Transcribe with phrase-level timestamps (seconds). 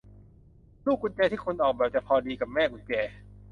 [0.85, 2.93] ลูกกุญแจที่คุณออกแบบจะพอดีกับแม่กุญแจ